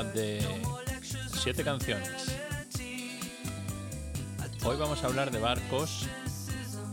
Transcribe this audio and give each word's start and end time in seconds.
de 0.00 0.40
siete 1.34 1.62
canciones. 1.62 2.08
Hoy 4.64 4.76
vamos 4.78 5.04
a 5.04 5.06
hablar 5.06 5.30
de 5.30 5.38
barcos 5.38 6.06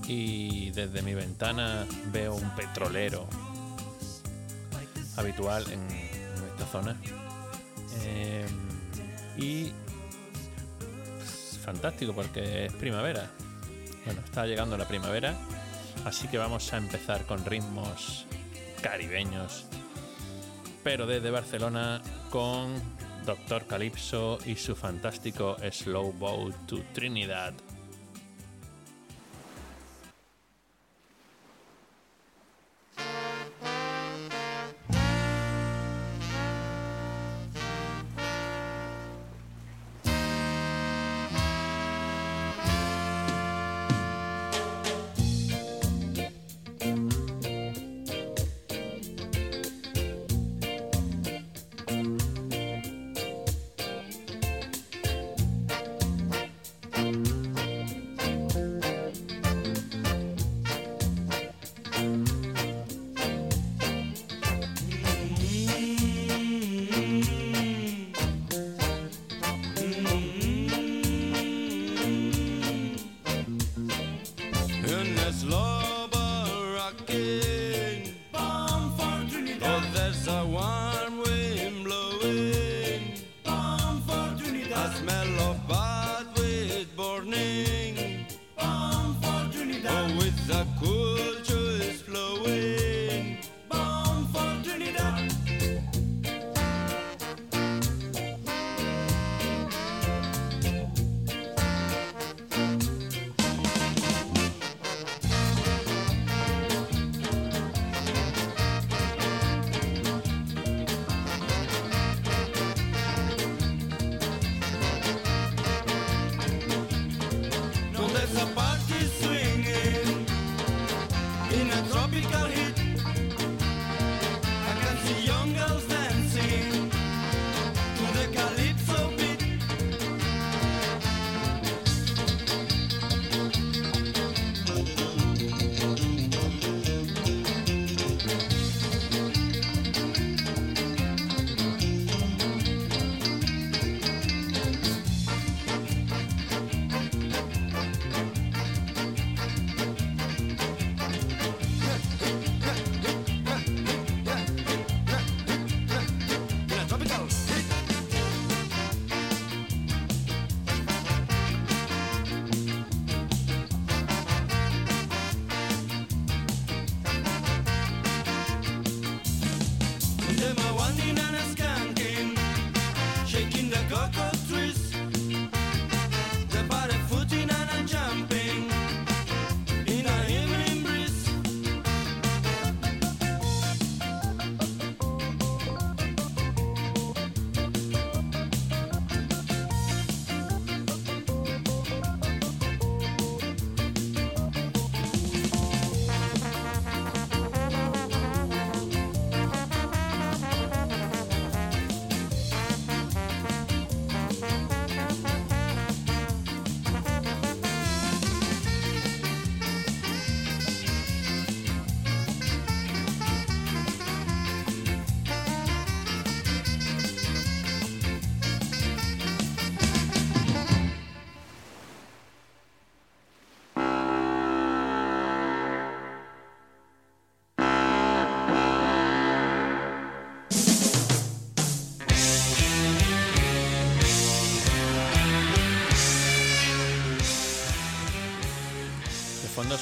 y 0.06 0.72
desde 0.72 1.02
mi 1.02 1.14
ventana 1.14 1.86
veo 2.12 2.36
un 2.36 2.54
petrolero 2.56 3.26
habitual 5.16 5.66
en 5.72 5.90
esta 5.90 6.66
zona. 6.70 6.98
Eh, 8.04 8.46
y 9.38 9.72
fantástico 11.64 12.14
porque 12.14 12.66
es 12.66 12.74
primavera. 12.74 13.32
Bueno, 14.04 14.20
está 14.26 14.46
llegando 14.46 14.78
la 14.78 14.88
primavera, 14.90 15.38
así 16.04 16.28
que 16.28 16.38
vamos 16.38 16.74
a 16.74 16.78
empezar 16.78 17.26
con 17.26 17.46
ritmos 17.46 18.26
caribeños 18.82 19.68
pero 20.84 21.06
desde 21.06 21.32
Barcelona 21.32 22.02
con 22.30 22.74
Doctor 23.26 23.66
Calypso 23.66 24.40
y 24.46 24.56
su 24.56 24.76
fantástico 24.76 25.58
Slow 25.72 26.14
Boat 26.14 26.56
to 26.68 26.82
Trinidad. 26.94 27.54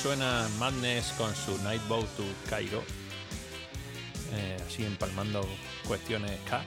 Suena 0.01 0.47
Madness 0.59 1.11
con 1.17 1.33
su 1.35 1.57
Nightboat 1.63 2.05
to 2.15 2.23
Cairo, 2.47 2.83
eh, 4.33 4.57
así 4.65 4.85
empalmando 4.85 5.47
cuestiones 5.87 6.39
K. 6.47 6.63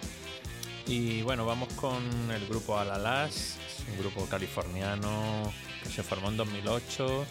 Y 0.86 1.22
bueno, 1.22 1.46
vamos 1.46 1.72
con 1.74 2.02
el 2.30 2.46
grupo 2.48 2.76
Alalas, 2.76 3.56
un 3.88 3.98
grupo 3.98 4.26
californiano 4.26 5.52
que 5.82 5.90
se 5.90 6.02
formó 6.02 6.30
en 6.30 6.38
2008, 6.38 7.24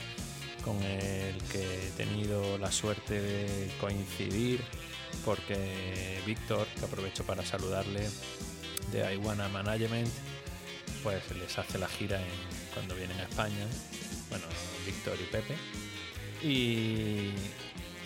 con 0.63 0.81
el 0.83 1.35
que 1.51 1.87
he 1.87 1.91
tenido 1.97 2.57
la 2.57 2.71
suerte 2.71 3.19
de 3.19 3.71
coincidir, 3.81 4.63
porque 5.25 6.21
Víctor, 6.25 6.65
que 6.79 6.85
aprovecho 6.85 7.25
para 7.25 7.45
saludarle, 7.45 8.09
de 8.93 9.15
Iwana 9.15 9.49
Management, 9.49 10.09
pues 11.03 11.23
les 11.35 11.57
hace 11.57 11.77
la 11.77 11.89
gira 11.89 12.21
cuando 12.73 12.95
vienen 12.95 13.19
a 13.19 13.23
España. 13.23 13.67
Bueno, 14.29 14.45
Víctor 14.85 15.17
y 15.19 15.25
Pepe. 15.25 15.55
Y, 16.43 17.33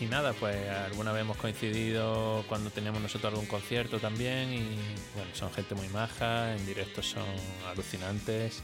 nada, 0.10 0.34
pues 0.34 0.70
alguna 0.70 1.14
vez 1.14 1.22
hemos 1.22 1.38
coincidido 1.38 2.44
cuando 2.50 2.70
teníamos 2.70 3.02
nosotros 3.02 3.32
algún 3.32 3.46
concierto 3.46 4.00
también 4.00 4.52
y 4.52 4.78
bueno, 5.16 5.34
son 5.34 5.52
gente 5.54 5.76
muy 5.76 5.88
maja, 5.88 6.54
en 6.56 6.66
directo 6.66 7.02
son 7.02 7.24
alucinantes 7.72 8.62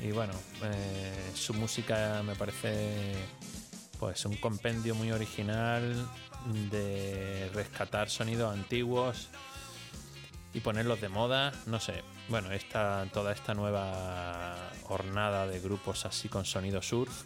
y 0.00 0.12
bueno, 0.12 0.32
eh, 0.62 1.30
su 1.34 1.52
música 1.52 2.22
me 2.24 2.34
parece 2.36 3.12
pues 3.98 4.24
un 4.24 4.36
compendio 4.36 4.94
muy 4.94 5.12
original 5.12 6.08
de 6.70 7.50
rescatar 7.52 8.08
sonidos 8.08 8.54
antiguos 8.54 9.28
y 10.54 10.60
ponerlos 10.60 11.02
de 11.02 11.10
moda, 11.10 11.52
no 11.66 11.80
sé. 11.80 12.02
Bueno, 12.28 12.50
esta, 12.52 13.06
toda 13.12 13.32
esta 13.32 13.52
nueva 13.52 14.56
hornada 14.88 15.46
de 15.46 15.60
grupos 15.60 16.06
así 16.06 16.30
con 16.30 16.46
sonido 16.46 16.80
surf 16.80 17.24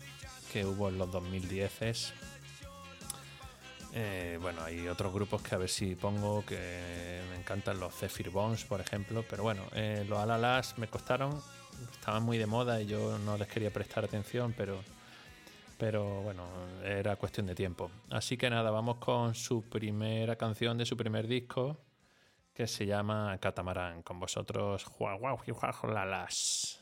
que 0.52 0.64
hubo 0.64 0.88
en 0.88 0.98
los 0.98 1.10
2010 1.10 2.12
eh, 3.92 4.38
bueno, 4.40 4.62
hay 4.62 4.86
otros 4.86 5.12
grupos 5.12 5.42
que 5.42 5.54
a 5.54 5.58
ver 5.58 5.68
si 5.68 5.96
pongo 5.96 6.44
que 6.44 7.20
me 7.30 7.36
encantan 7.36 7.80
los 7.80 7.94
Zephyr 7.94 8.30
Bones, 8.30 8.64
por 8.64 8.80
ejemplo, 8.80 9.24
pero 9.28 9.42
bueno, 9.42 9.64
eh, 9.74 10.04
los 10.08 10.18
Alalas 10.18 10.78
me 10.78 10.86
costaron, 10.86 11.40
estaban 11.92 12.22
muy 12.22 12.38
de 12.38 12.46
moda 12.46 12.80
y 12.80 12.86
yo 12.86 13.18
no 13.18 13.36
les 13.36 13.48
quería 13.48 13.72
prestar 13.72 14.04
atención, 14.04 14.54
pero, 14.56 14.78
pero 15.76 16.22
bueno, 16.22 16.44
era 16.84 17.16
cuestión 17.16 17.46
de 17.46 17.56
tiempo. 17.56 17.90
Así 18.10 18.36
que 18.36 18.48
nada, 18.48 18.70
vamos 18.70 18.98
con 18.98 19.34
su 19.34 19.62
primera 19.62 20.36
canción 20.36 20.78
de 20.78 20.86
su 20.86 20.96
primer 20.96 21.26
disco, 21.26 21.76
que 22.54 22.68
se 22.68 22.86
llama 22.86 23.36
Catamarán. 23.40 24.02
Con 24.02 24.20
vosotros, 24.20 24.86
Lalas. 25.82 26.80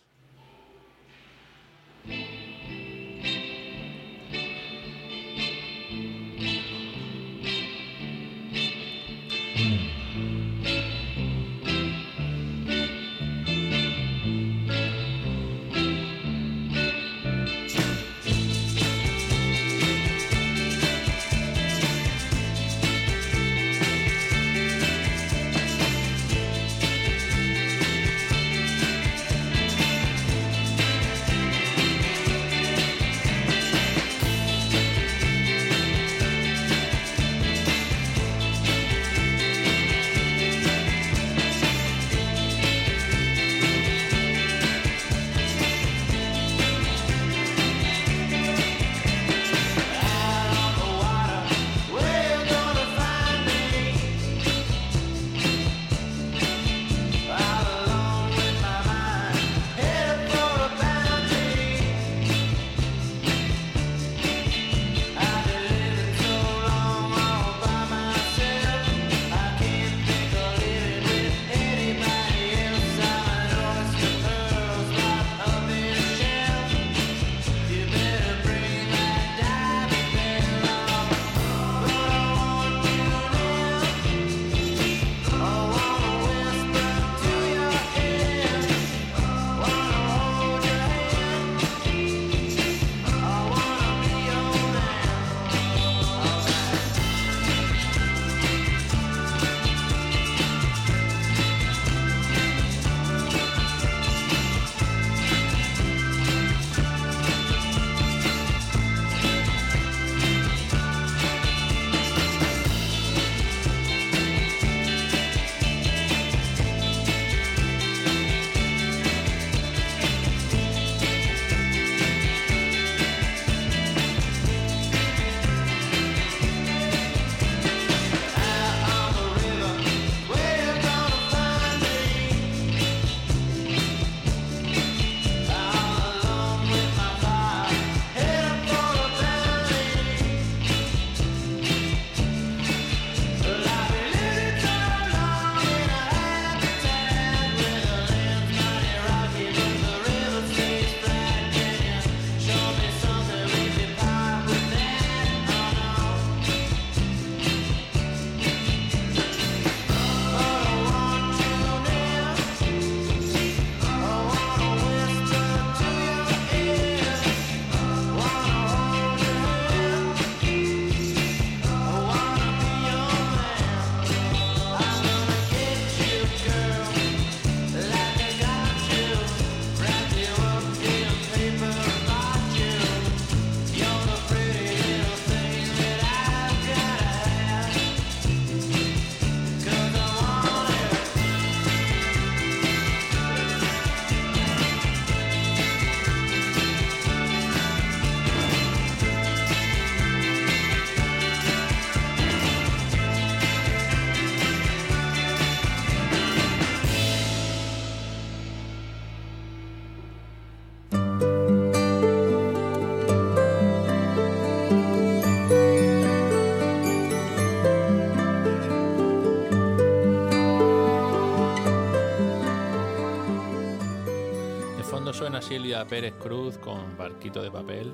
Pérez 225.86 226.14
Cruz 226.14 226.58
con 226.58 226.96
Barquito 226.96 227.42
de 227.42 227.50
Papel. 227.50 227.92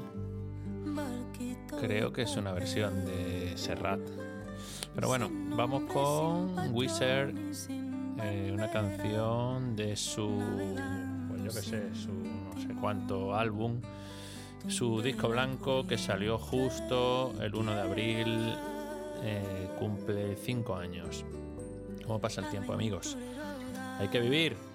Creo 1.81 2.13
que 2.13 2.23
es 2.23 2.37
una 2.37 2.53
versión 2.53 3.05
de 3.05 3.53
Serrat. 3.57 4.01
Pero 4.95 5.09
bueno, 5.09 5.29
vamos 5.57 5.91
con 5.93 6.55
Wizard, 6.73 7.35
eh, 8.23 8.51
una 8.53 8.71
canción 8.71 9.75
de 9.75 9.97
su, 9.97 10.41
pues 11.29 11.43
yo 11.43 11.51
qué 11.51 11.63
sé, 11.67 11.95
su 11.95 12.13
no 12.13 12.61
sé 12.61 12.69
cuánto 12.81 13.35
álbum, 13.35 13.81
su 14.69 15.03
disco 15.03 15.29
blanco 15.29 15.87
que 15.87 15.99
salió 15.99 16.39
justo 16.39 17.33
el 17.41 17.55
1 17.55 17.75
de 17.75 17.81
abril, 17.81 18.55
eh, 19.23 19.69
cumple 19.79 20.37
5 20.37 20.77
años. 20.77 21.25
¿Cómo 22.07 22.21
pasa 22.21 22.43
el 22.43 22.51
tiempo, 22.51 22.73
amigos? 22.73 23.17
Hay 23.99 24.09
que 24.09 24.21
vivir. 24.21 24.74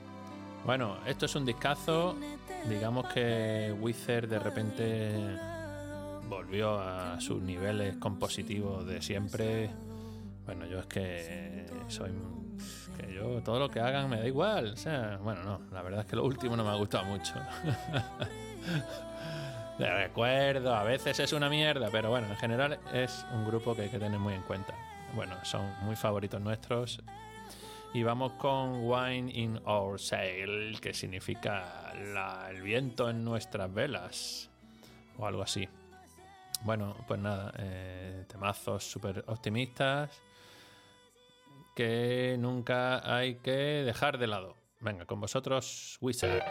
Bueno, 0.65 0.97
esto 1.05 1.25
es 1.25 1.35
un 1.35 1.45
discazo 1.45 2.15
digamos 2.67 3.07
que 3.07 3.73
Wither 3.79 4.27
de 4.27 4.39
repente 4.39 5.37
volvió 6.27 6.79
a 6.79 7.19
sus 7.21 7.41
niveles 7.41 7.97
compositivos 7.97 8.85
de 8.85 9.01
siempre. 9.01 9.69
Bueno, 10.45 10.65
yo 10.65 10.79
es 10.79 10.85
que 10.87 11.65
soy. 11.87 12.11
que 12.97 13.13
yo 13.13 13.41
todo 13.43 13.59
lo 13.59 13.69
que 13.69 13.79
hagan 13.79 14.09
me 14.09 14.19
da 14.19 14.27
igual. 14.27 14.73
O 14.73 14.77
sea, 14.77 15.19
bueno, 15.21 15.43
no, 15.43 15.61
la 15.71 15.81
verdad 15.81 16.01
es 16.01 16.05
que 16.07 16.15
lo 16.15 16.25
último 16.25 16.57
no 16.57 16.63
me 16.63 16.71
ha 16.71 16.75
gustado 16.75 17.05
mucho. 17.05 17.33
De 19.79 19.89
recuerdo, 19.89 20.75
a 20.75 20.83
veces 20.83 21.19
es 21.21 21.31
una 21.31 21.49
mierda, 21.49 21.87
pero 21.89 22.09
bueno, 22.09 22.27
en 22.27 22.35
general 22.35 22.79
es 22.93 23.25
un 23.33 23.45
grupo 23.45 23.73
que 23.75 23.83
hay 23.83 23.89
que 23.89 23.99
tener 23.99 24.19
muy 24.19 24.33
en 24.33 24.41
cuenta. 24.41 24.73
Bueno, 25.15 25.35
son 25.43 25.73
muy 25.83 25.95
favoritos 25.95 26.41
nuestros. 26.41 27.01
Y 27.93 28.03
vamos 28.03 28.33
con 28.33 28.87
Wine 28.87 29.31
in 29.33 29.59
Our 29.65 29.99
Sail, 29.99 30.79
que 30.79 30.93
significa 30.93 31.91
el 32.49 32.61
viento 32.61 33.09
en 33.09 33.23
nuestras 33.23 33.73
velas, 33.73 34.49
o 35.17 35.25
algo 35.25 35.41
así. 35.41 35.67
Bueno, 36.63 36.95
pues 37.07 37.19
nada, 37.19 37.51
eh, 37.57 38.25
temazos 38.27 38.83
súper 38.83 39.23
optimistas 39.27 40.21
que 41.75 42.35
nunca 42.37 43.15
hay 43.15 43.35
que 43.35 43.83
dejar 43.85 44.17
de 44.17 44.27
lado. 44.27 44.55
Venga, 44.81 45.05
con 45.05 45.19
vosotros, 45.19 45.97
Wizard. 46.01 46.43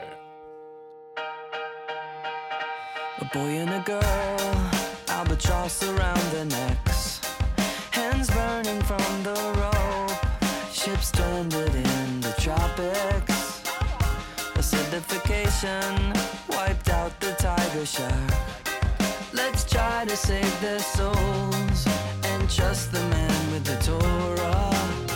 A 3.20 3.30
boy 3.34 3.58
and 3.58 3.70
a 3.70 3.82
girl, 3.84 3.98
albatross 5.08 5.82
around 5.82 6.32
their 6.32 6.46
necks, 6.46 7.20
hands 7.92 8.30
burning 8.30 8.80
from 8.82 9.22
the 9.24 9.34
rope, 9.60 9.77
ships 10.88 11.08
stranded 11.08 11.74
in 11.74 12.20
the 12.20 12.34
tropics. 12.38 13.62
Acidification 14.56 15.94
wiped 16.48 16.88
out 16.88 17.12
the 17.20 17.32
tiger 17.32 17.84
shark. 17.84 18.30
Let's 19.32 19.64
try 19.70 20.04
to 20.06 20.16
save 20.16 20.60
their 20.60 20.78
souls 20.78 21.86
and 22.24 22.50
trust 22.50 22.92
the 22.92 23.00
man 23.00 23.52
with 23.52 23.64
the 23.64 23.76
Torah. 23.84 25.07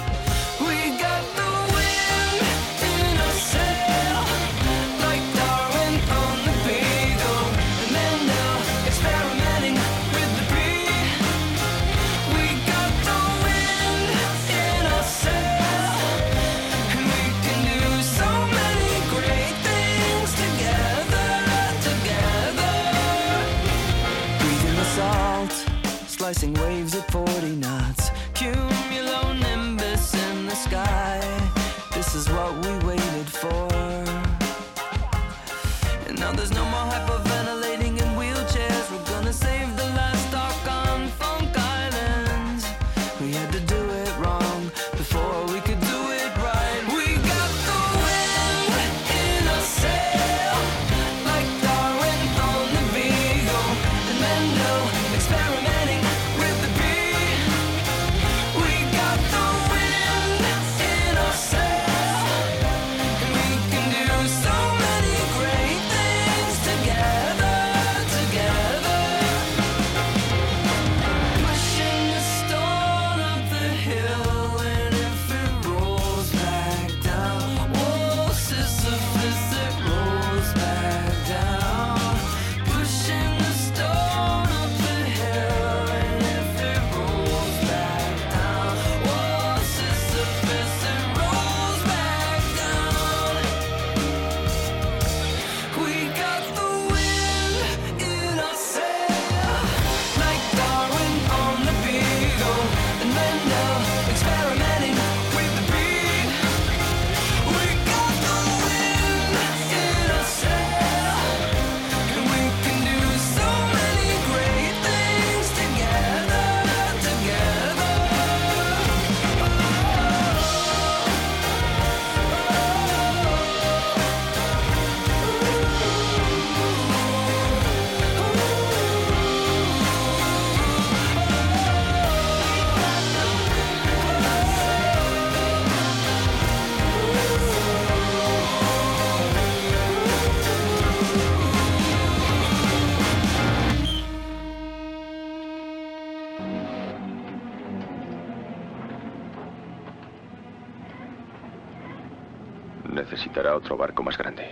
Barco 153.82 154.04
más 154.04 154.16
grande. 154.16 154.44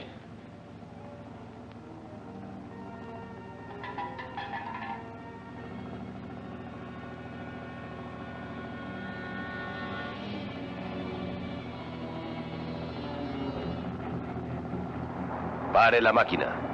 Pare 15.72 16.00
la 16.00 16.12
máquina. 16.12 16.69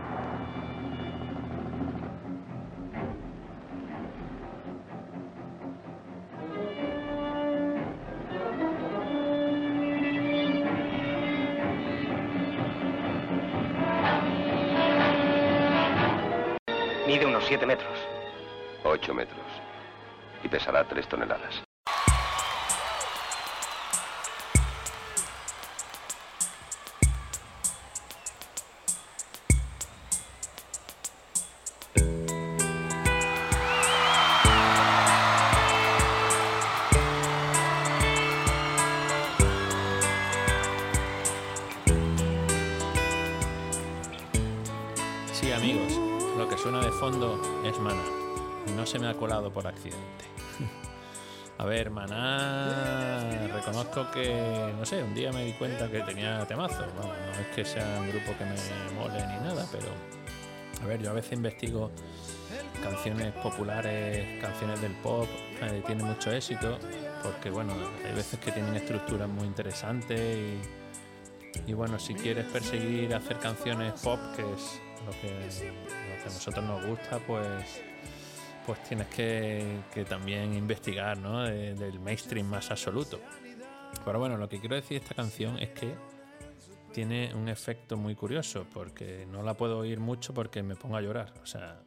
Que, 54.22 54.72
no 54.78 54.84
sé, 54.84 55.02
un 55.02 55.14
día 55.14 55.30
me 55.32 55.44
di 55.44 55.52
cuenta 55.52 55.90
que 55.90 56.00
tenía 56.00 56.44
temazo. 56.46 56.86
No 56.96 57.12
es 57.40 57.46
que 57.54 57.64
sea 57.64 57.98
un 58.00 58.08
grupo 58.10 58.32
que 58.38 58.44
me 58.44 58.54
mole 59.00 59.18
ni 59.26 59.44
nada, 59.46 59.66
pero 59.70 59.86
a 60.82 60.86
ver, 60.86 61.00
yo 61.02 61.10
a 61.10 61.14
veces 61.14 61.32
investigo 61.34 61.90
canciones 62.82 63.32
populares, 63.34 64.40
canciones 64.42 64.80
del 64.80 64.92
pop, 65.02 65.26
que 65.60 65.80
tienen 65.86 66.06
mucho 66.06 66.30
éxito 66.32 66.78
porque 67.22 67.50
bueno, 67.50 67.72
hay 68.04 68.14
veces 68.14 68.38
que 68.38 68.52
tienen 68.52 68.74
estructuras 68.76 69.28
muy 69.28 69.44
interesantes 69.46 70.20
y, 70.20 71.70
y 71.70 71.72
bueno, 71.74 71.98
si 71.98 72.14
quieres 72.14 72.44
perseguir 72.46 73.14
hacer 73.14 73.38
canciones 73.38 73.94
pop, 74.02 74.18
que 74.36 74.42
es 74.42 74.80
lo 75.04 75.10
que, 75.20 75.28
lo 75.30 76.22
que 76.22 76.22
a 76.22 76.32
nosotros 76.32 76.64
nos 76.64 76.84
gusta, 76.86 77.18
pues 77.26 77.46
pues 78.66 78.82
tienes 78.82 79.06
que, 79.08 79.64
que 79.94 80.04
también 80.04 80.52
investigar 80.54 81.16
¿no? 81.18 81.44
De- 81.44 81.74
del 81.74 82.00
mainstream 82.00 82.46
más 82.48 82.70
absoluto. 82.72 83.20
Pero 84.04 84.18
bueno, 84.18 84.36
lo 84.36 84.48
que 84.48 84.60
quiero 84.60 84.76
decir 84.76 84.98
de 85.00 85.04
esta 85.04 85.14
canción 85.14 85.58
es 85.58 85.70
que 85.70 85.94
tiene 86.92 87.34
un 87.34 87.48
efecto 87.48 87.96
muy 87.96 88.14
curioso, 88.14 88.66
porque 88.72 89.26
no 89.30 89.42
la 89.42 89.54
puedo 89.54 89.78
oír 89.78 90.00
mucho 90.00 90.32
porque 90.32 90.62
me 90.62 90.76
pongo 90.76 90.96
a 90.96 91.00
llorar. 91.02 91.32
O 91.42 91.46
sea, 91.46 91.80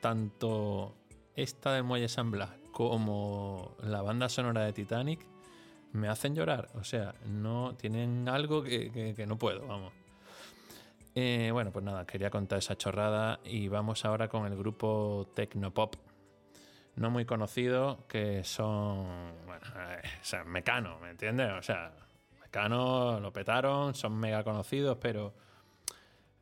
tanto 0.00 0.94
esta 1.34 1.72
del 1.74 1.84
Muelle 1.84 2.08
San 2.08 2.30
Blas 2.30 2.50
como 2.72 3.76
la 3.82 4.02
banda 4.02 4.28
sonora 4.28 4.62
de 4.64 4.72
Titanic 4.72 5.24
me 5.92 6.08
hacen 6.08 6.34
llorar. 6.34 6.68
O 6.74 6.84
sea, 6.84 7.14
no 7.26 7.74
tienen 7.76 8.28
algo 8.28 8.62
que, 8.62 8.90
que- 8.90 9.14
que 9.14 9.26
no 9.26 9.38
puedo, 9.38 9.66
vamos. 9.66 9.92
Eh, 11.14 11.50
bueno, 11.52 11.70
pues 11.70 11.84
nada, 11.84 12.04
quería 12.06 12.30
contar 12.30 12.58
esa 12.58 12.76
chorrada 12.76 13.38
y 13.44 13.68
vamos 13.68 14.04
ahora 14.04 14.28
con 14.28 14.46
el 14.46 14.56
grupo 14.56 15.28
Tecnopop. 15.34 15.94
No 16.96 17.10
muy 17.10 17.24
conocido, 17.24 18.06
que 18.08 18.44
son. 18.44 19.34
Bueno, 19.46 19.66
o 20.20 20.24
sea, 20.24 20.44
Mecano, 20.44 20.98
¿me 21.00 21.10
entiendes? 21.10 21.50
O 21.52 21.62
sea, 21.62 21.92
Mecano 22.40 23.18
lo 23.20 23.32
petaron, 23.32 23.94
son 23.94 24.18
mega 24.18 24.44
conocidos, 24.44 24.98
pero 25.00 25.34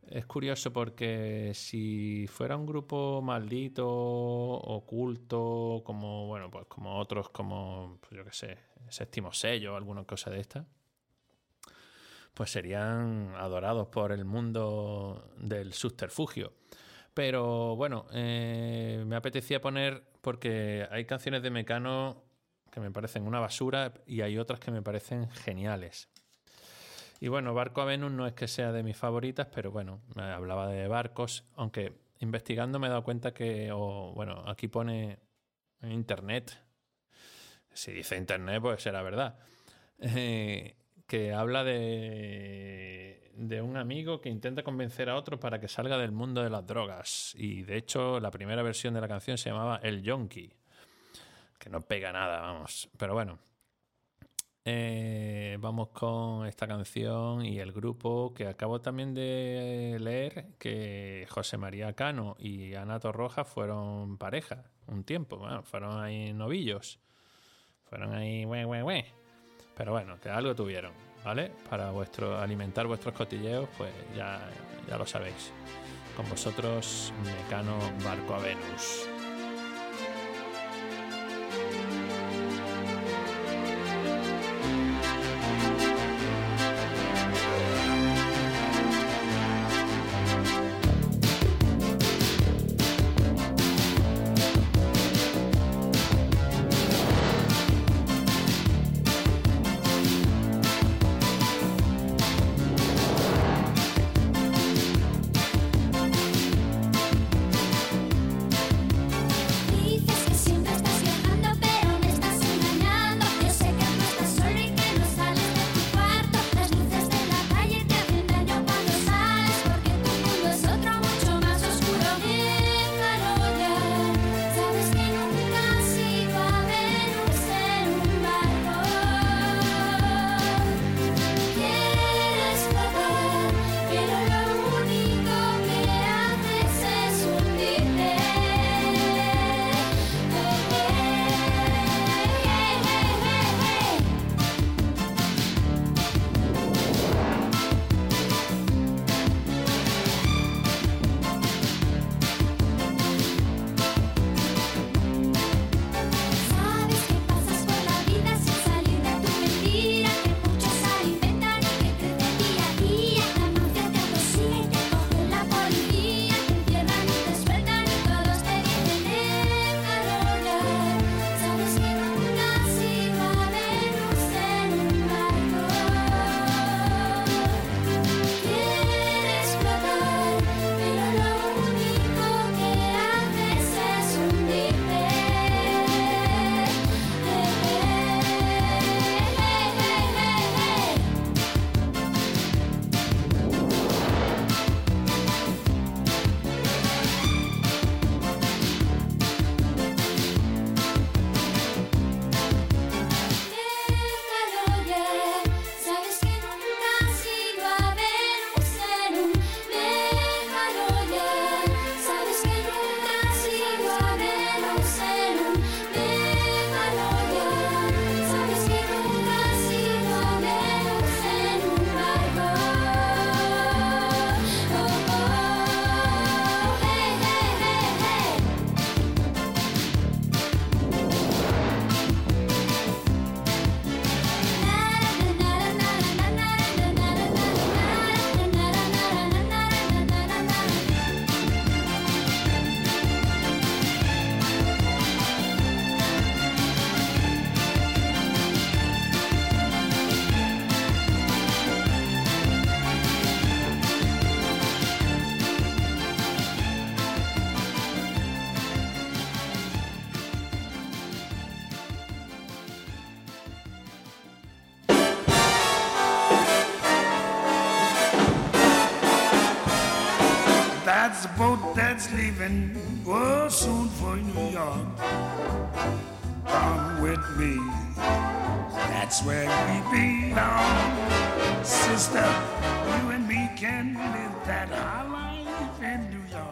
es 0.07 0.27
curioso 0.27 0.73
porque 0.73 1.53
si 1.55 2.27
fuera 2.27 2.57
un 2.57 2.67
grupo 2.67 3.23
maldito, 3.23 3.89
oculto, 3.89 5.83
como, 5.85 6.27
bueno, 6.27 6.51
pues 6.51 6.67
como 6.67 6.99
otros, 6.99 7.31
como, 7.31 7.99
pues 8.01 8.13
yo 8.13 8.25
qué 8.25 8.33
sé, 8.33 8.59
séptimo 8.89 9.33
sello 9.33 9.75
alguna 9.75 10.05
cosa 10.05 10.31
de 10.31 10.41
esta, 10.41 10.67
pues 12.35 12.51
serían 12.51 13.35
adorados 13.37 13.89
por 13.89 14.13
el 14.13 14.25
mundo 14.25 15.31
del 15.39 15.73
subterfugio. 15.73 16.53
Pero 17.15 17.77
bueno, 17.77 18.07
eh, 18.13 19.03
me 19.07 19.17
apetecía 19.17 19.61
poner, 19.61 20.03
porque 20.23 20.89
hay 20.91 21.05
canciones 21.05 21.43
de 21.43 21.51
Mecano 21.51 22.25
que 22.71 22.81
me 22.81 22.91
parecen 22.91 23.27
una 23.27 23.39
basura 23.39 23.93
y 24.07 24.23
hay 24.23 24.39
otras 24.39 24.59
que 24.59 24.71
me 24.71 24.81
parecen 24.81 25.29
geniales. 25.31 26.09
Y 27.21 27.29
bueno, 27.29 27.53
Barco 27.55 27.83
a 27.83 27.85
Venus 27.85 28.11
no 28.11 28.27
es 28.27 28.33
que 28.33 28.49
sea 28.49 28.73
de 28.73 28.83
mis 28.83 28.97
favoritas, 28.97 29.47
pero 29.55 29.71
bueno, 29.71 30.01
me 30.17 30.23
hablaba 30.23 30.67
de 30.69 30.89
barcos, 30.89 31.45
aunque 31.55 31.93
investigando 32.21 32.79
me 32.79 32.87
he 32.87 32.91
dado 32.91 33.05
cuenta 33.05 33.35
que, 33.35 33.71
o, 33.73 34.13
bueno, 34.15 34.43
aquí 34.47 34.69
pone 34.69 35.19
en 35.83 35.93
internet, 35.93 36.59
si 37.73 37.93
dice 37.93 38.17
internet, 38.17 38.61
pues 38.63 38.83
será 38.83 39.03
verdad, 39.03 39.39
eh, 40.01 40.75
que 41.13 41.35
habla 41.35 41.63
de, 41.63 43.21
un 43.63 43.77
amigo 43.77 44.23
que 44.23 44.31
intenta 44.31 44.63
convencer 44.63 45.11
a 45.11 45.17
otro 45.17 45.39
para 45.39 45.61
que 45.61 45.69
salga 45.69 45.99
del 45.99 46.11
mundo 46.11 46.43
de 46.43 46.49
las 46.49 46.67
drogas. 46.67 47.35
Y 47.37 47.65
de 47.65 47.77
hecho, 47.77 48.19
la 48.19 48.31
primera 48.31 48.63
versión 48.63 48.95
de 48.95 49.03
la 49.03 49.09
canción 49.09 49.37
se 49.37 49.51
llamaba 49.51 49.79
El 49.83 50.03
Yonki, 50.03 50.51
que 51.59 51.69
no 51.69 51.83
pega 51.83 52.13
nada, 52.13 52.41
vamos. 52.41 52.89
Pero 52.97 53.13
bueno, 53.13 53.39
eh, 54.65 55.59
vamos 55.61 55.91
con 55.91 56.47
esta 56.47 56.67
canción 56.67 57.45
y 57.45 57.61
el 57.61 57.73
grupo 57.73 58.33
que 58.33 58.47
acabo 58.47 58.81
también 58.81 59.13
de 59.13 59.99
leer 60.01 60.55
que 60.59 61.27
José 61.29 61.59
María 61.59 61.93
Cano 61.93 62.37
y 62.39 62.73
Ana 62.73 62.99
Torroja 63.01 63.45
fueron 63.45 64.17
pareja 64.17 64.65
un 64.87 65.05
tiempo, 65.05 65.37
bueno, 65.37 65.63
fueron 65.63 66.01
ahí 66.01 66.33
novillos, 66.33 67.01
fueron 67.85 68.15
ahí, 68.15 68.45
güey, 68.45 68.65
güey, 68.65 68.81
güey. 68.81 69.22
Pero 69.77 69.93
bueno, 69.93 70.19
que 70.21 70.29
algo 70.29 70.55
tuvieron, 70.55 70.93
¿vale? 71.25 71.51
Para 71.69 71.91
vuestro 71.91 72.39
alimentar 72.39 72.87
vuestros 72.87 73.15
cotilleos, 73.15 73.69
pues 73.77 73.91
ya, 74.17 74.41
ya 74.89 74.99
lo 74.99 75.07
sabéis. 75.07 75.53
Con 76.17 76.29
vosotros, 76.29 77.13
Mecano 77.25 77.79
Barco 78.05 78.35
a 78.35 78.39
Venus. 78.39 79.12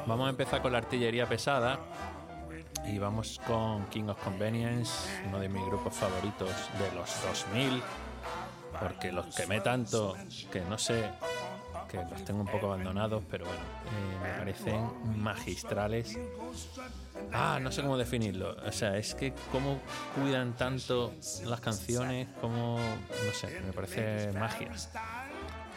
Vamos 0.07 0.27
a 0.27 0.31
empezar 0.31 0.63
con 0.63 0.73
la 0.73 0.79
artillería 0.79 1.29
pesada 1.29 1.79
y 2.87 2.99
vamos 2.99 3.41
con 3.47 3.87
King 3.87 4.09
of 4.09 4.23
Convenience, 4.23 5.09
uno 5.27 5.39
de 5.39 5.49
mis 5.49 5.65
grupos 5.67 5.95
favoritos 5.95 6.51
de 6.79 6.95
los 6.97 7.23
2000, 7.23 7.83
porque 8.81 9.13
los 9.13 9.35
quemé 9.35 9.61
tanto 9.61 10.17
que 10.51 10.61
no 10.63 10.79
sé, 10.79 11.05
que 11.91 11.99
los 11.99 12.25
tengo 12.25 12.41
un 12.41 12.47
poco 12.47 12.67
abandonados, 12.67 13.23
pero 13.29 13.47
bueno, 13.47 13.61
eh, 13.61 14.19
me 14.23 14.39
parecen 14.39 15.21
magistrales. 15.21 16.17
Ah, 17.33 17.59
no 17.61 17.73
sé 17.73 17.83
cómo 17.83 17.97
definirlo. 17.97 18.57
O 18.65 18.73
sea, 18.73 18.97
es 18.97 19.15
que 19.15 19.35
cómo 19.51 19.81
cuidan 20.15 20.57
tanto 20.57 21.13
las 21.45 21.61
canciones, 21.61 22.29
como, 22.41 22.79
no 22.79 23.33
sé, 23.33 23.61
me 23.67 23.73
parece 23.73 24.33
magia. 24.39 24.71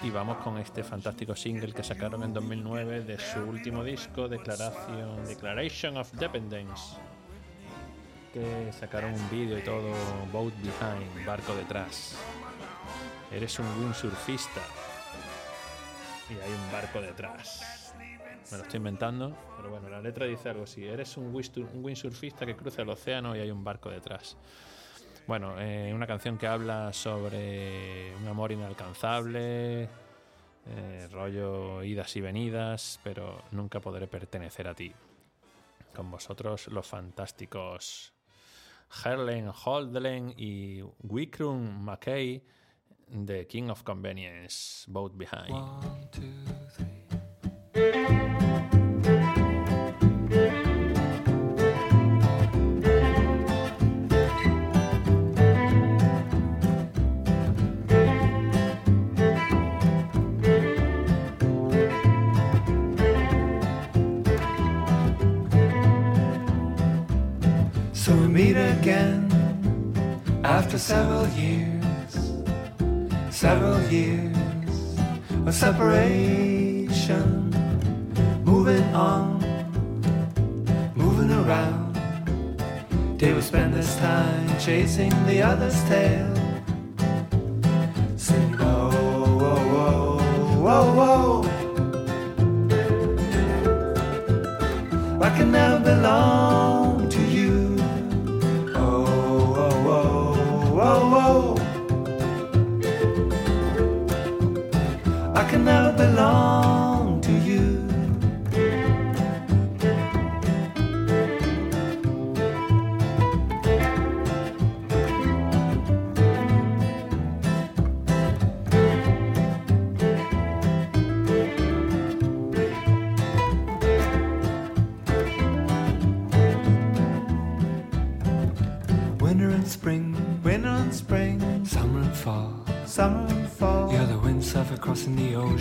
Y 0.03 0.11
vamos 0.11 0.37
con 0.37 0.57
este 0.57 0.83
fantástico 0.83 1.35
single 1.35 1.73
que 1.73 1.83
sacaron 1.83 2.23
en 2.23 2.33
2009 2.33 3.01
de 3.01 3.17
su 3.17 3.39
último 3.39 3.83
disco, 3.83 4.27
Declaración, 4.27 5.25
Declaration 5.25 5.97
of 5.97 6.11
Dependence. 6.13 6.97
Que 8.33 8.71
sacaron 8.77 9.13
un 9.13 9.29
vídeo 9.29 9.57
y 9.57 9.61
todo, 9.61 9.93
Boat 10.31 10.53
Behind, 10.57 11.25
barco 11.25 11.55
detrás. 11.55 12.15
Eres 13.31 13.57
un 13.59 13.67
windsurfista 13.79 14.61
y 16.33 16.39
hay 16.41 16.51
un 16.51 16.71
barco 16.71 17.01
detrás. 17.01 17.93
Me 18.51 18.57
lo 18.57 18.63
estoy 18.63 18.77
inventando, 18.77 19.35
pero 19.57 19.69
bueno, 19.69 19.89
la 19.89 20.01
letra 20.01 20.25
dice 20.25 20.49
algo 20.49 20.63
así. 20.63 20.85
Eres 20.85 21.15
un 21.17 21.33
windsu- 21.33 21.67
un 21.73 21.83
windsurfista 21.83 22.45
que 22.45 22.55
cruza 22.55 22.81
el 22.81 22.89
océano 22.89 23.35
y 23.35 23.39
hay 23.39 23.51
un 23.51 23.63
barco 23.63 23.89
detrás. 23.89 24.37
Bueno, 25.25 25.55
eh, 25.59 25.91
una 25.93 26.05
canción 26.05 26.37
que 26.37 26.47
habla 26.47 26.91
sobre 26.91 28.13
un 28.17 28.27
amor 28.27 28.51
inalcanzable, 28.51 29.83
eh, 30.65 31.07
rollo 31.11 31.81
idas 31.83 32.15
y 32.17 32.21
venidas, 32.21 32.99
pero 33.03 33.41
nunca 33.51 33.79
podré 33.79 34.07
pertenecer 34.07 34.67
a 34.67 34.73
ti. 34.75 34.93
Con 35.95 36.11
vosotros 36.11 36.67
los 36.67 36.85
fantásticos 36.87 38.13
Herlen 39.05 39.49
Holdlen 39.63 40.33
y 40.37 40.81
Wickrun 41.03 41.83
McKay 41.83 42.43
de 43.09 43.45
King 43.45 43.69
of 43.69 43.83
Convenience, 43.83 44.85
Boat 44.87 45.17
Behind. 45.17 45.53
So 67.93 68.11
we 68.13 68.27
meet 68.27 68.57
again 68.57 69.29
after 70.43 70.77
several 70.77 71.25
years, 71.29 71.72
several 73.53 73.81
years 73.91 74.97
of 75.45 75.53
separation, 75.53 77.23
moving 78.43 78.83
on, 78.95 79.37
moving 80.95 81.29
around. 81.29 81.93
They 83.19 83.31
would 83.31 83.43
spend 83.43 83.75
this 83.75 83.95
time 83.97 84.47
chasing 84.59 85.11
the 85.27 85.43
other's 85.43 85.79
tail, 85.83 86.33
singing, 88.17 88.57
whoa, 88.57 88.89
whoa, 89.41 89.61
whoa, 89.73 90.17
whoa, 90.63 90.93
whoa. 90.95 91.32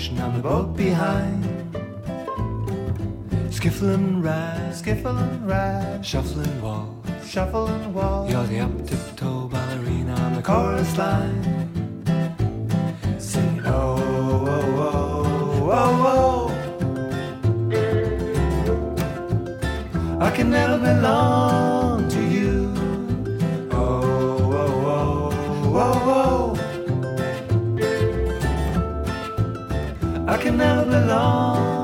Ocean 0.02 0.18
on 0.20 0.34
the 0.34 0.42
boat 0.42 0.76
behind. 0.76 1.44
Ride, 4.22 4.72
skiffle 4.72 5.16
and 5.16 5.46
ride, 5.46 6.04
shuffling 6.04 6.60
wall, 6.60 6.96
shuffle 7.24 7.68
and 7.68 7.94
wall. 7.94 8.28
You're 8.28 8.44
the 8.46 8.60
up 8.60 8.86
tiptoe 8.86 9.48
ballerina 9.48 10.14
on 10.14 10.34
the 10.34 10.42
chorus 10.42 10.96
line. 10.98 11.61
Never 30.62 30.84
belong 30.84 31.81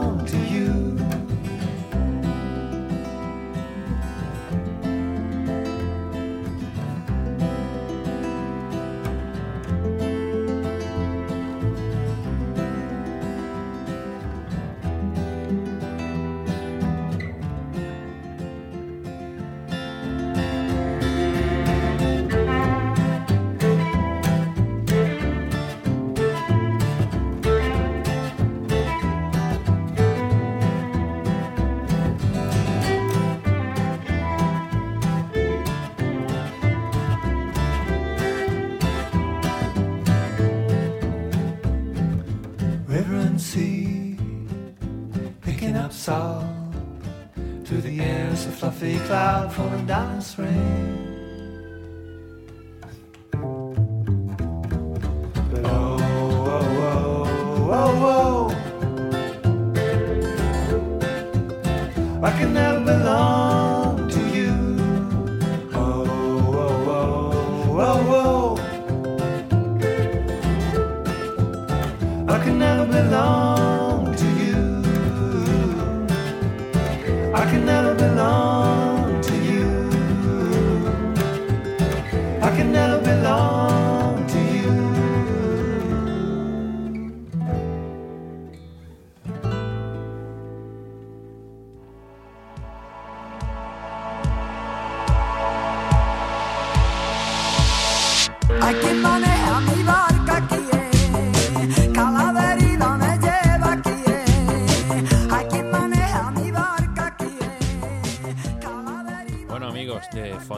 out 49.38 49.52
from 49.52 49.70
the 49.70 49.82
dance 49.86 50.36
ring. 50.36 50.87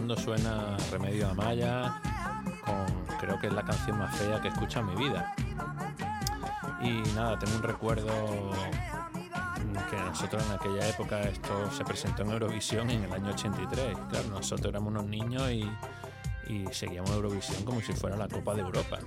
Fondo 0.01 0.17
suena 0.17 0.79
Remedio 0.91 1.29
Amaya, 1.29 2.01
con 2.65 3.19
creo 3.19 3.39
que 3.39 3.49
es 3.49 3.53
la 3.53 3.63
canción 3.63 3.99
más 3.99 4.17
fea 4.17 4.41
que 4.41 4.49
he 4.49 4.51
escuchado 4.51 4.89
en 4.89 4.95
mi 4.95 5.05
vida. 5.05 5.35
Y 6.81 7.03
nada, 7.15 7.39
tengo 7.39 7.57
un 7.57 7.63
recuerdo 7.63 8.09
que 9.91 9.97
nosotros 9.97 10.43
en 10.47 10.53
aquella 10.53 10.89
época 10.89 11.21
esto 11.21 11.71
se 11.71 11.85
presentó 11.85 12.23
en 12.23 12.31
Eurovisión 12.31 12.89
en 12.89 13.05
el 13.05 13.13
año 13.13 13.33
83. 13.33 13.95
Claro, 14.09 14.29
nosotros 14.29 14.71
éramos 14.71 14.89
unos 14.89 15.05
niños 15.05 15.51
y, 15.51 15.71
y 16.49 16.65
seguíamos 16.73 17.11
Eurovisión 17.11 17.63
como 17.65 17.83
si 17.83 17.93
fuera 17.93 18.17
la 18.17 18.29
Copa 18.29 18.55
de 18.55 18.63
Europa. 18.63 19.01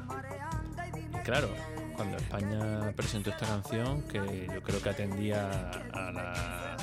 Y 1.12 1.18
claro, 1.24 1.50
cuando 1.96 2.18
España 2.18 2.94
presentó 2.96 3.32
esta 3.32 3.48
canción, 3.48 4.04
que 4.04 4.48
yo 4.54 4.62
creo 4.62 4.80
que 4.80 4.90
atendía 4.92 5.72
a 5.92 6.12
la 6.12 6.78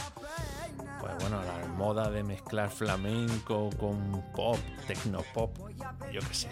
pues 1.01 1.12
bueno, 1.20 1.40
a 1.40 1.44
la 1.44 1.66
moda 1.81 2.11
de 2.11 2.23
mezclar 2.23 2.69
flamenco 2.69 3.71
con 3.79 4.23
pop, 4.37 4.59
tecnopop, 4.87 5.57
yo 6.12 6.21
qué 6.21 6.35
sé. 6.35 6.51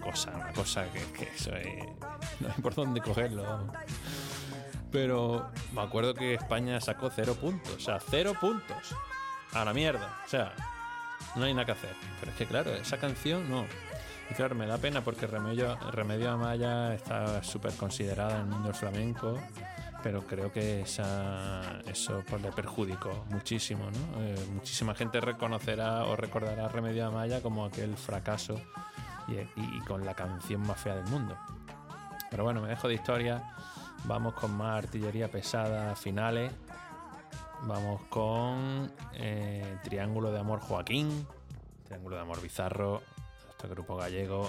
Cosa, 0.00 0.30
una 0.30 0.52
cosa 0.52 0.84
que, 0.92 1.00
que 1.18 1.24
eso 1.34 1.52
es, 1.56 1.84
no 2.38 2.46
hay 2.46 2.62
por 2.62 2.72
dónde 2.76 3.00
cogerlo. 3.00 3.72
Pero 4.92 5.50
me 5.72 5.82
acuerdo 5.82 6.14
que 6.14 6.34
España 6.34 6.80
sacó 6.80 7.10
cero 7.10 7.34
puntos, 7.34 7.74
o 7.74 7.80
sea, 7.80 7.98
cero 7.98 8.34
puntos. 8.40 8.94
A 9.52 9.64
la 9.64 9.74
mierda, 9.74 10.16
o 10.24 10.28
sea, 10.28 10.52
no 11.34 11.44
hay 11.44 11.52
nada 11.52 11.66
que 11.66 11.72
hacer. 11.72 11.96
Pero 12.20 12.30
es 12.30 12.38
que 12.38 12.46
claro, 12.46 12.72
esa 12.72 12.98
canción 12.98 13.50
no. 13.50 13.64
Y 14.30 14.34
claro, 14.34 14.54
me 14.54 14.66
da 14.68 14.78
pena 14.78 15.02
porque 15.02 15.26
Remedio, 15.26 15.76
Remedio 15.90 16.30
Amaya 16.30 16.94
está 16.94 17.42
súper 17.42 17.72
considerada 17.72 18.36
en 18.36 18.42
el 18.42 18.46
mundo 18.46 18.68
del 18.68 18.76
flamenco, 18.76 19.40
pero 20.06 20.24
creo 20.24 20.52
que 20.52 20.82
eso 20.82 21.02
pues, 22.30 22.40
le 22.40 22.52
perjudicó 22.52 23.24
muchísimo. 23.30 23.90
¿no? 23.90 24.22
Eh, 24.22 24.36
muchísima 24.54 24.94
gente 24.94 25.20
reconocerá 25.20 26.04
o 26.04 26.14
recordará 26.14 26.68
Remedio 26.68 27.08
Amaya 27.08 27.42
como 27.42 27.64
aquel 27.64 27.96
fracaso 27.96 28.54
y 29.26 29.80
con 29.80 30.06
la 30.06 30.14
canción 30.14 30.60
más 30.60 30.78
fea 30.78 30.94
del 30.94 31.06
mundo. 31.06 31.36
Pero 32.30 32.44
bueno, 32.44 32.62
me 32.62 32.68
dejo 32.68 32.86
de 32.86 32.94
historia. 32.94 33.52
Vamos 34.04 34.34
con 34.34 34.56
más 34.56 34.84
artillería 34.84 35.28
pesada 35.28 35.96
finales. 35.96 36.52
Vamos 37.62 38.02
con 38.02 38.92
eh, 39.14 39.78
Triángulo 39.82 40.30
de 40.30 40.38
Amor 40.38 40.60
Joaquín, 40.60 41.26
Triángulo 41.84 42.14
de 42.14 42.22
Amor 42.22 42.40
Bizarro, 42.40 43.02
este 43.50 43.66
grupo 43.66 43.96
gallego 43.96 44.48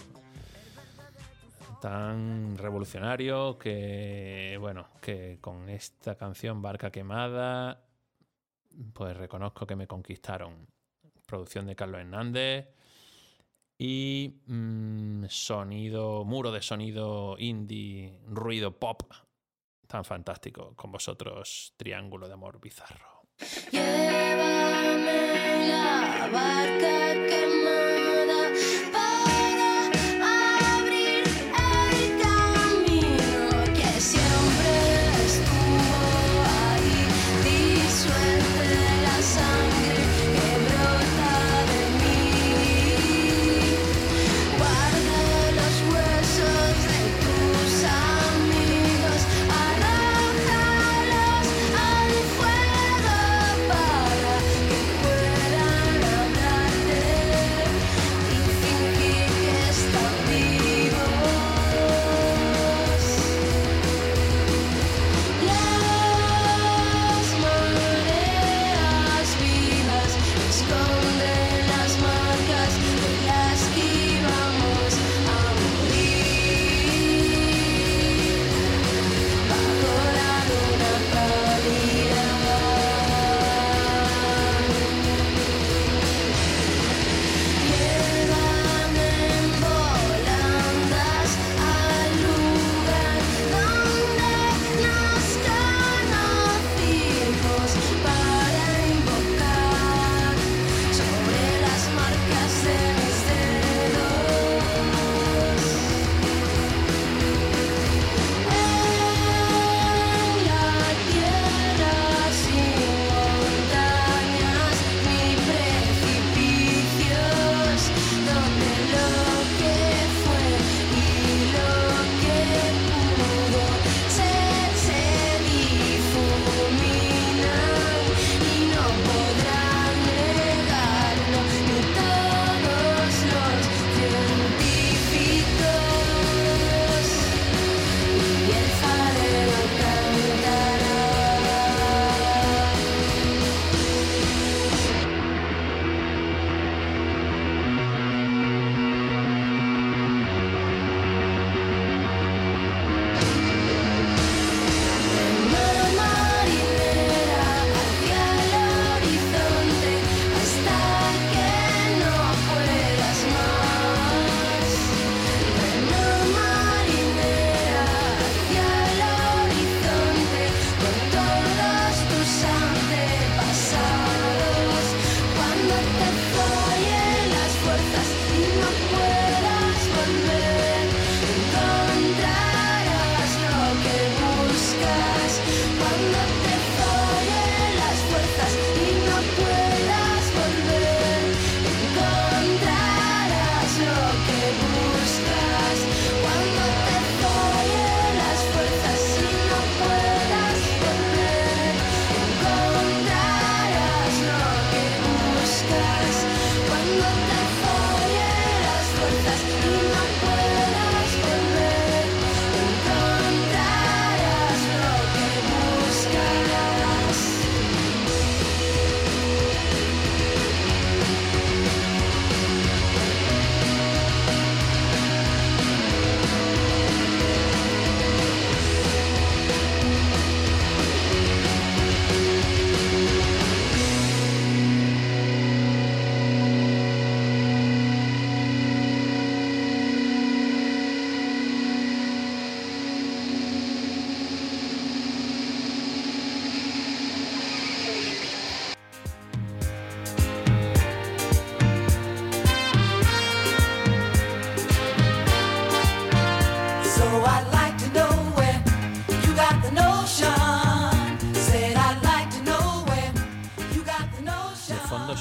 tan 1.80 2.58
revolucionario 2.58 3.58
que, 3.58 4.58
bueno, 4.60 4.88
que 5.02 5.38
con 5.42 5.70
esta 5.70 6.16
canción 6.16 6.62
Barca 6.62 6.92
Quemada, 6.92 7.86
pues 8.94 9.16
reconozco 9.16 9.66
que 9.66 9.76
me 9.76 9.88
conquistaron. 9.88 10.68
Producción 11.26 11.66
de 11.68 11.76
Carlos 11.76 12.00
Hernández 12.00 12.70
y 13.78 14.42
mm, 14.48 15.26
sonido, 15.28 16.24
muro 16.24 16.52
de 16.52 16.62
sonido 16.62 17.36
indie, 17.38 18.20
ruido 18.28 18.72
pop, 18.80 19.04
tan 19.88 20.06
fantástico 20.06 20.74
con 20.76 20.92
vosotros, 20.92 21.74
Triángulo 21.78 22.28
de 22.28 22.34
Amor 22.34 22.60
Bizarro. 22.62 23.24
Llévame 23.72 25.68
la 25.68 26.30
barca 26.32 27.28
quemada 27.28 27.47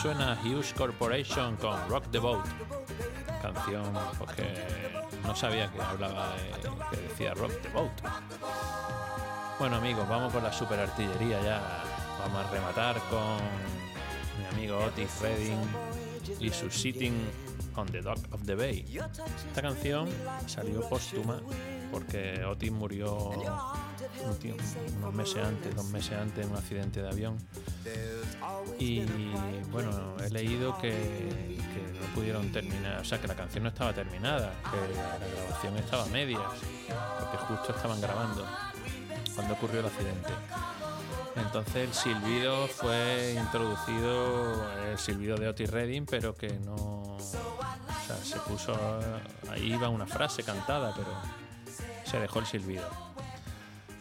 suena 0.06 0.38
Hughes 0.44 0.72
Corporation 0.72 1.56
con 1.56 1.76
Rock 1.88 2.04
the 2.12 2.20
Boat. 2.20 2.46
Canción 3.42 3.92
porque 4.16 4.54
no 5.24 5.34
sabía 5.34 5.68
que 5.72 5.82
hablaba 5.82 6.32
de, 6.36 6.70
que 6.90 7.02
decía 7.08 7.34
Rock 7.34 7.60
the 7.60 7.68
Boat. 7.70 7.90
Bueno 9.58 9.74
amigos, 9.74 10.08
vamos 10.08 10.32
con 10.32 10.44
la 10.44 10.52
super 10.52 10.78
artillería 10.78 11.42
ya. 11.42 11.60
Vamos 12.20 12.46
a 12.46 12.50
rematar 12.52 13.00
con 13.10 13.38
mi 14.38 14.46
amigo 14.54 14.78
Otis 14.78 15.20
Redding 15.20 15.60
y 16.38 16.50
su 16.50 16.70
Sitting 16.70 17.28
on 17.74 17.88
the 17.88 18.00
Dock 18.00 18.20
of 18.30 18.44
the 18.46 18.54
Bay. 18.54 18.84
Esta 19.48 19.60
canción 19.60 20.08
salió 20.46 20.88
póstuma 20.88 21.40
porque 21.96 22.44
Otis 22.44 22.70
murió 22.70 23.16
unos 25.00 25.14
meses 25.14 25.42
antes, 25.42 25.74
dos 25.74 25.86
meses 25.86 26.12
antes 26.12 26.44
en 26.44 26.52
un 26.52 26.58
accidente 26.58 27.00
de 27.00 27.08
avión. 27.08 27.38
Y 28.78 29.00
bueno, 29.72 30.14
he 30.22 30.28
leído 30.28 30.76
que, 30.76 30.90
que 30.90 31.98
no 31.98 32.14
pudieron 32.14 32.52
terminar, 32.52 33.00
o 33.00 33.04
sea, 33.04 33.18
que 33.18 33.26
la 33.26 33.34
canción 33.34 33.62
no 33.62 33.70
estaba 33.70 33.94
terminada, 33.94 34.52
que 34.70 34.94
la 34.94 35.26
grabación 35.26 35.76
estaba 35.78 36.02
a 36.02 36.06
medias, 36.08 36.42
porque 37.18 37.38
justo 37.38 37.74
estaban 37.74 37.98
grabando 37.98 38.44
cuando 39.34 39.54
ocurrió 39.54 39.80
el 39.80 39.86
accidente. 39.86 40.34
Entonces 41.34 41.76
el 41.76 41.94
silbido 41.94 42.66
fue 42.66 43.38
introducido, 43.38 44.70
el 44.90 44.98
silbido 44.98 45.38
de 45.38 45.48
Otis 45.48 45.70
Redding, 45.70 46.04
pero 46.04 46.34
que 46.34 46.58
no. 46.58 46.74
O 46.74 47.18
sea, 48.06 48.16
se 48.22 48.38
puso. 48.40 48.74
Ahí 49.50 49.72
iba 49.72 49.88
una 49.88 50.06
frase 50.06 50.42
cantada, 50.42 50.92
pero 50.94 51.45
se 52.06 52.18
dejó 52.20 52.38
el 52.38 52.46
silbido. 52.46 52.88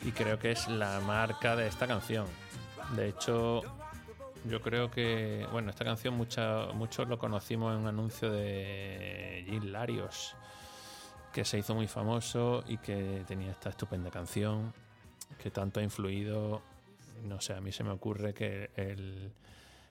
Y 0.03 0.11
creo 0.11 0.39
que 0.39 0.51
es 0.51 0.67
la 0.67 0.99
marca 1.01 1.55
de 1.55 1.67
esta 1.67 1.87
canción. 1.87 2.27
De 2.95 3.09
hecho, 3.09 3.61
yo 4.45 4.61
creo 4.61 4.91
que. 4.91 5.47
Bueno, 5.51 5.71
esta 5.71 5.83
canción 5.83 6.13
mucha- 6.15 6.67
muchos 6.73 7.07
lo 7.07 7.17
conocimos 7.17 7.73
en 7.73 7.81
un 7.81 7.87
anuncio 7.87 8.31
de 8.31 9.43
Gil 9.49 9.71
Larios, 9.73 10.35
que 11.33 11.43
se 11.43 11.57
hizo 11.57 11.73
muy 11.75 11.87
famoso 11.87 12.63
y 12.67 12.77
que 12.77 13.23
tenía 13.27 13.51
esta 13.51 13.69
estupenda 13.69 14.11
canción 14.11 14.73
que 15.41 15.49
tanto 15.51 15.79
ha 15.79 15.83
influido 15.83 16.61
no 17.23 17.41
sé, 17.41 17.53
a 17.53 17.61
mí 17.61 17.71
se 17.71 17.83
me 17.83 17.89
ocurre 17.91 18.33
que 18.33 18.69
el, 18.75 19.31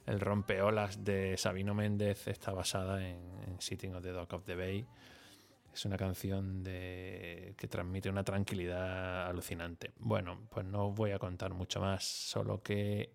el 0.07 0.20
rompeolas 0.20 1.05
de 1.05 1.37
Sabino 1.37 1.74
Méndez 1.74 2.29
está 2.29 2.53
basada 2.53 3.03
en, 3.05 3.16
en 3.48 3.61
Sitting 3.61 3.94
on 3.94 4.03
the 4.03 4.11
Dock 4.12 4.33
of 4.35 4.44
the 4.44 4.55
Bay. 4.55 4.87
Es 5.74 5.84
una 5.84 5.96
canción 5.96 6.62
de, 6.62 7.56
que 7.58 7.66
transmite 7.66 8.08
una 8.08 8.22
tranquilidad 8.22 9.26
alucinante. 9.26 9.90
Bueno, 9.98 10.46
pues 10.48 10.64
no 10.64 10.92
voy 10.92 11.10
a 11.10 11.18
contar 11.18 11.52
mucho 11.52 11.80
más, 11.80 12.04
solo 12.04 12.62
que 12.62 13.12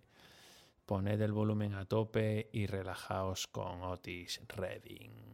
poned 0.86 1.22
el 1.22 1.32
volumen 1.32 1.74
a 1.74 1.86
tope 1.86 2.50
y 2.52 2.68
relajaos 2.68 3.48
con 3.48 3.82
Otis 3.82 4.42
Redding. 4.50 5.30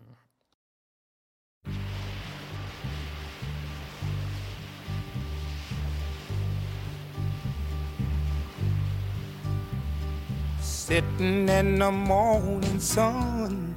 Sitting 10.61 11.49
in 11.49 11.79
the 11.79 11.89
morning 11.89 12.79
sun. 12.79 13.75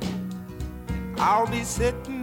I'll 1.17 1.47
be 1.47 1.65
sitting 1.65 2.18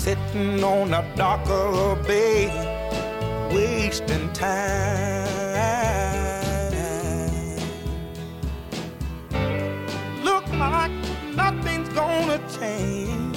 Sitting 0.00 0.64
on 0.64 0.94
a 0.94 1.02
the 1.14 1.94
bay, 2.06 2.48
wasting 3.52 4.32
time. 4.32 5.28
Look 10.24 10.46
like 10.54 10.90
nothing's 11.36 11.90
gonna 11.90 12.40
change. 12.58 13.36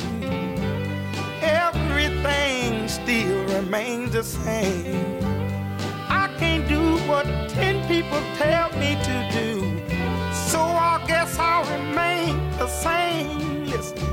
Everything 1.41 2.87
still 2.87 3.43
remains 3.57 4.13
the 4.13 4.23
same. 4.23 5.19
I 6.07 6.33
can't 6.39 6.65
do 6.69 6.95
what 7.09 7.25
ten 7.49 7.85
people 7.89 8.21
tell 8.37 8.69
me 8.79 8.95
to 9.03 9.15
do. 9.33 9.49
So 10.33 10.61
I 10.61 11.03
guess 11.09 11.37
I'll 11.37 11.65
remain 11.77 12.39
the 12.57 12.67
same. 12.67 13.65
Listen, 13.65 14.12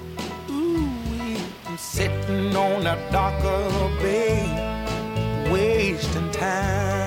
Ooh, 2.01 2.05
I'm 2.05 2.21
sitting 2.23 2.55
on 2.55 2.83
the 2.83 2.97
dock 3.11 3.43
of 3.43 3.75
a 3.75 4.01
bay, 4.01 5.51
wasting 5.51 6.31
time. 6.31 7.00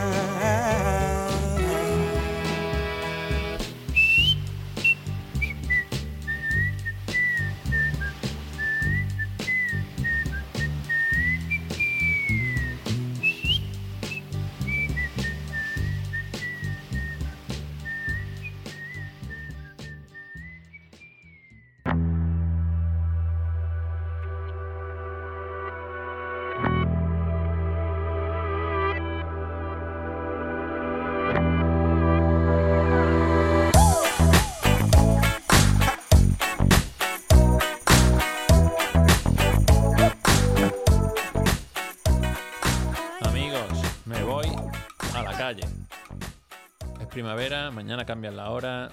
Es 45.63 47.07
primavera, 47.09 47.71
mañana 47.71 48.05
cambian 48.05 48.37
la 48.37 48.51
hora. 48.51 48.91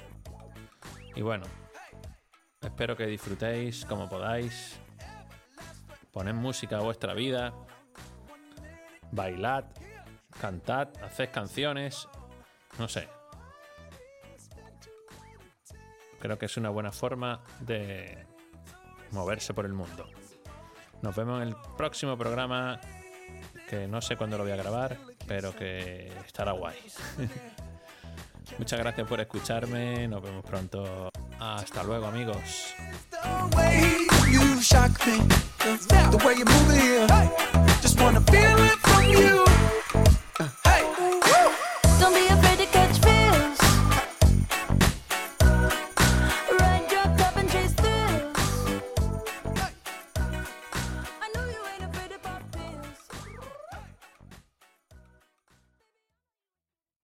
Y 1.16 1.22
bueno, 1.22 1.46
espero 2.62 2.96
que 2.96 3.06
disfrutéis 3.06 3.86
como 3.86 4.10
podáis. 4.10 4.80
Poned 6.12 6.34
música 6.34 6.78
a 6.78 6.82
vuestra 6.82 7.14
vida. 7.14 7.54
Bailad, 9.12 9.66
cantad, 10.40 10.90
haced 11.04 11.32
canciones. 11.32 12.08
No 12.78 12.88
sé. 12.88 13.08
Creo 16.20 16.38
que 16.38 16.46
es 16.46 16.58
una 16.58 16.70
buena 16.70 16.92
forma 16.92 17.42
de 17.62 18.26
moverse 19.12 19.54
por 19.54 19.66
el 19.66 19.74
mundo. 19.74 20.08
Nos 21.02 21.16
vemos 21.16 21.42
en 21.42 21.48
el 21.48 21.56
próximo 21.78 22.18
programa, 22.18 22.80
que 23.68 23.88
no 23.88 24.02
sé 24.02 24.18
cuándo 24.18 24.38
lo 24.38 24.44
voy 24.44 24.52
a 24.52 24.56
grabar, 24.56 24.98
pero 25.32 25.56
que 25.56 26.12
estará 26.28 26.52
guay. 26.52 26.76
Muchas 28.58 28.78
gracias 28.78 29.08
por 29.08 29.22
escucharme, 29.22 30.06
nos 30.10 30.22
vemos 30.22 30.44
pronto. 30.44 31.10
Hasta 31.40 31.84
luego 31.84 32.08
amigos. 32.08 32.76